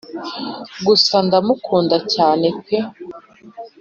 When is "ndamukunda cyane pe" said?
1.25-2.77